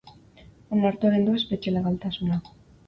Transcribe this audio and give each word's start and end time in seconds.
Onartu 0.77 1.11
egin 1.11 1.29
du 1.29 1.37
espetxe 1.43 1.77
legaltasuna. 1.79 2.45